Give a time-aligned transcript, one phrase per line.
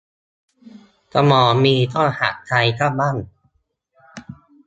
[1.13, 3.15] สมองมีก็หัดใช้กันซะบ้าง